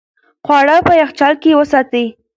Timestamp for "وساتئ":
1.59-2.05